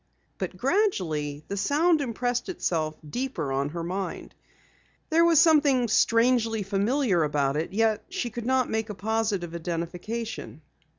But 0.39 0.57
gradually, 0.57 1.43
the 1.47 1.55
sound 1.57 2.01
impressed 2.01 2.49
itself 2.49 2.97
deeper 3.07 3.51
on 3.51 3.69
her 3.69 3.83
mind. 3.83 4.33
There 5.11 5.23
was 5.23 5.39
something 5.39 5.87
strangely 5.89 6.63
familiar 6.63 7.21
about 7.21 7.55
it, 7.55 7.71
yet 7.71 8.05
she 8.09 8.31
could 8.31 8.47
not 8.47 8.67
make 8.67 8.89
a 8.89 8.95
positive 8.95 9.53
identification. 9.53 10.63